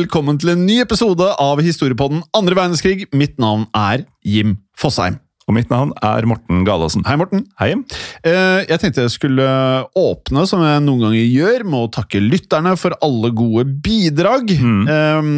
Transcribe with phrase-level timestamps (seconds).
[0.00, 3.08] Velkommen til en ny episode av Historiepodden andre verdenskrig.
[3.16, 5.18] Mitt navn er Jim Fosheim.
[5.50, 7.02] Og mitt navn er Morten Galaasen.
[7.08, 7.42] Hei, Morten.
[7.58, 7.72] Hei.
[7.72, 7.82] Jim.
[8.22, 9.44] Jeg tenkte jeg skulle
[9.98, 14.54] åpne, som jeg noen ganger gjør, med å takke lytterne for alle gode bidrag.
[14.54, 15.30] Eh,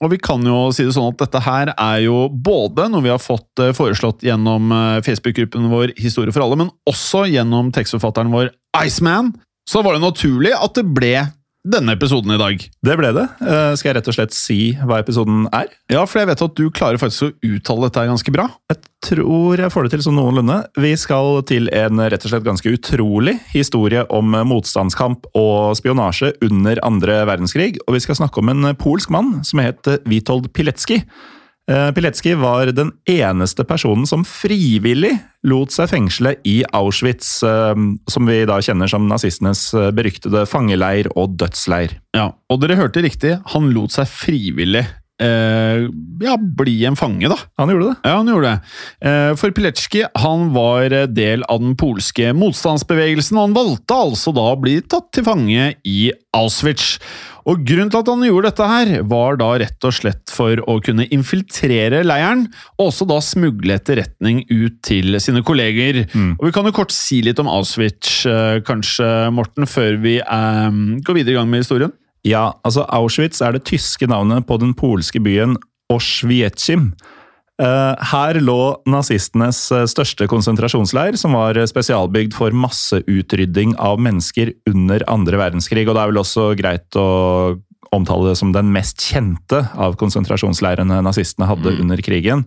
[0.00, 3.12] Og vi kan jo si det sånn at dette her er jo både noe vi
[3.12, 8.32] har fått eh, foreslått gjennom eh, Facebook-gruppen vår Historie for alle, men også gjennom tekstforfatteren
[8.34, 9.34] vår Iceman.
[9.68, 11.28] Så var det naturlig at det ble
[11.66, 12.62] denne episoden i dag.
[12.84, 13.24] Det ble det.
[13.42, 15.68] Eh, Skal jeg rett og slett si hva episoden er?
[15.90, 18.46] Ja, for jeg vet at du klarer faktisk å uttale dette ganske bra.
[18.70, 20.58] Jeg tror jeg får det til sånn noenlunde.
[20.78, 26.80] Vi skal til en rett og slett ganske utrolig historie om motstandskamp og spionasje under
[26.86, 27.76] andre verdenskrig.
[27.86, 31.02] Og vi skal snakke om en polsk mann som het Witold Pilecki.
[31.68, 35.12] Eh, Pilecki var den eneste personen som frivillig
[35.44, 37.74] lot seg fengsle i Auschwitz, eh,
[38.08, 41.98] som vi da kjenner som nazistenes eh, beryktede fangeleir og dødsleir.
[42.16, 44.86] Ja, og dere hørte riktig, han lot seg frivillig
[45.22, 45.86] eh,
[46.24, 47.38] ja, bli en fange, da.
[47.60, 47.96] Han gjorde det.
[48.04, 48.76] Ja, han gjorde det.
[49.10, 54.34] Eh, for Pilecki han var eh, del av den polske motstandsbevegelsen, og han valgte altså
[54.36, 55.98] da å bli tatt til fange i
[56.36, 56.96] Auschwitz.
[57.48, 60.76] Og Grunnen til at han gjorde dette, her, var da rett og slett for å
[60.84, 62.44] kunne infiltrere leiren,
[62.76, 66.02] og også da smugle etterretning ut til sine kolleger.
[66.36, 70.70] Og Vi kan jo kort si litt om Auschwitz, eh, kanskje, Morten, før vi eh,
[71.00, 71.94] går videre i gang med historien?
[72.28, 75.56] Ja, altså Auschwitz er det tyske navnet på den polske byen
[75.92, 76.90] Auschwitzim.
[77.58, 85.02] Eh, Her lå nazistenes eh, største konsentrasjonsleir, som var spesialbygd for masseutrydding av mennesker under
[85.10, 85.86] andre verdenskrig.
[85.88, 87.08] Og det er vel også greit å
[87.96, 92.44] omtale det som den mest kjente av konsentrasjonsleirene nazistene hadde under krigen.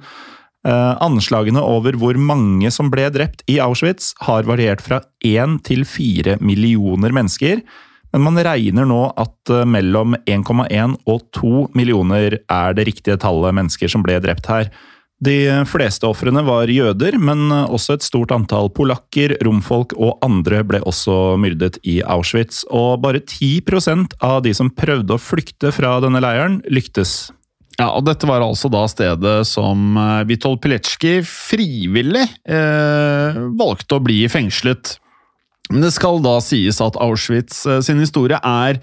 [0.67, 5.87] Eh, Anslagene over hvor mange som ble drept i Auschwitz, har variert fra én til
[5.89, 7.65] fire millioner mennesker.
[8.11, 13.55] Men man regner nå at eh, mellom 1,1 og 2 millioner er det riktige tallet
[13.57, 14.71] mennesker som ble drept her.
[15.21, 15.35] De
[15.69, 21.35] fleste ofrene var jøder, men også et stort antall polakker, romfolk og andre ble også
[21.37, 22.63] myrdet i Auschwitz.
[22.73, 27.29] Og bare 10% av de som prøvde å flykte fra denne leiren, lyktes.
[27.81, 34.03] Ja, og Dette var altså da stedet som eh, Witold Pilecki frivillig eh, valgte å
[34.03, 34.97] bli fengslet.
[35.71, 38.81] Men det skal da sies at Auschwitz eh, sin historie er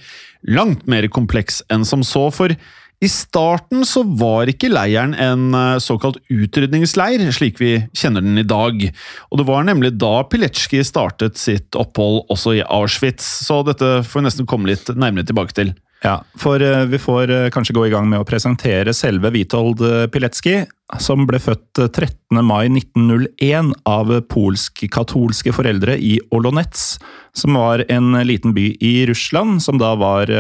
[0.49, 2.55] langt mer kompleks enn som så, for
[2.99, 8.47] i starten så var ikke leiren en eh, såkalt utrydningsleir, slik vi kjenner den i
[8.47, 8.89] dag.
[9.31, 14.23] Og det var nemlig da Pilecki startet sitt opphold også i Auschwitz, så dette får
[14.23, 15.77] vi nesten komme litt nærmere tilbake til.
[16.05, 19.83] Ja, for eh, vi får eh, kanskje gå i gang med å presentere selve Witold
[19.83, 20.61] eh, Pilecki,
[21.03, 22.39] som ble født eh, 13.
[22.47, 27.01] mai 1901 av polsk-katolske foreldre i Olonets,
[27.35, 30.31] som var en liten by i Russland, som da var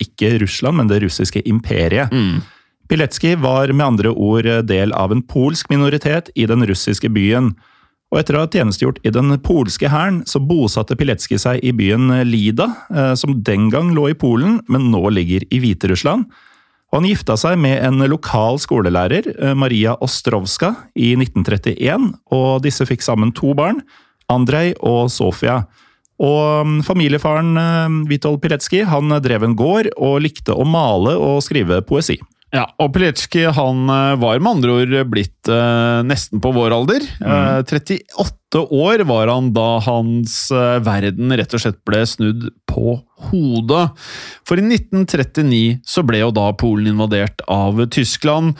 [0.00, 2.12] ikke Russland, men det russiske imperiet.
[2.88, 7.54] Pilecki var med andre ord del av en polsk minoritet i den russiske byen.
[8.14, 12.12] Og etter å ha tjenestegjort i den polske hæren, så bosatte Pilecki seg i byen
[12.28, 16.28] Lida, eh, som den gang lå i Polen, men nå ligger i Hviterussland.
[16.92, 22.86] Og han gifta seg med en lokal skolelærer, eh, Maria Ostrovska, i 1931, og disse
[22.86, 23.82] fikk sammen to barn,
[24.30, 25.64] Andrej og Sofia.
[26.22, 27.50] Og mm, familiefaren
[28.06, 32.20] Vitol Witold Pilecki han drev en gård og likte å male og skrive poesi.
[32.54, 37.02] Ja, og Pilecki han eh, var med andre ord blitt eh, nesten på vår alder.
[37.18, 43.00] Eh, 38 år var han da hans eh, verden rett og slett ble snudd på
[43.32, 43.88] hodet.
[44.46, 48.54] For i 1939 så ble jo da Polen invadert av Tyskland.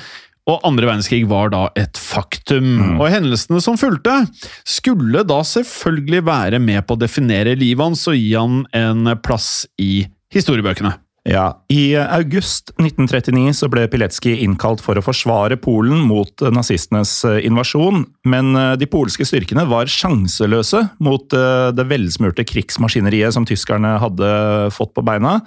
[0.51, 2.99] Og andre verdenskrig var da et faktum.
[2.99, 4.25] Og hendelsene som fulgte,
[4.69, 9.69] skulle da selvfølgelig være med på å definere livet hans og gi han en plass
[9.81, 10.03] i
[10.35, 10.99] historiebøkene.
[11.25, 17.39] Ja, I august 1939 så ble Pilecki innkalt for å forsvare Polen mot nazistenes eh,
[17.49, 23.95] invasjon, men eh, de polske styrkene var sjanseløse mot eh, det velsmurte krigsmaskineriet som tyskerne
[24.03, 24.29] hadde
[24.77, 25.39] fått på beina,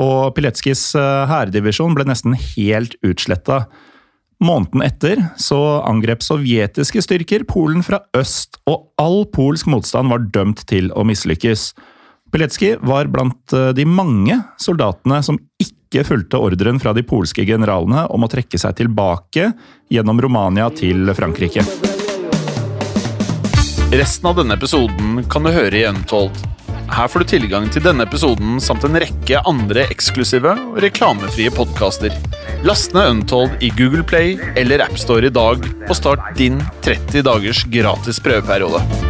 [0.00, 3.66] og Pileckis hærdivisjon ble nesten helt utsletta.
[4.40, 10.64] Måneden etter så angrep sovjetiske styrker Polen fra øst, og all polsk motstand var dømt
[10.70, 11.74] til å mislykkes.
[12.30, 18.06] Pilecki var blant eh, de mange soldatene som ikke fulgte ordren fra de polske generalene
[18.14, 19.50] om å trekke seg tilbake
[19.90, 21.64] gjennom Romania til Frankrike.
[23.90, 26.38] Resten av denne episoden kan du høre i Untold.
[26.90, 32.14] Her får du tilgang til denne episoden samt en rekke andre eksklusive og reklamefrie podkaster.
[32.66, 37.64] Last ned Untold i Google Play eller AppStore i dag, og start din 30 dagers
[37.70, 39.09] gratis prøveperiode.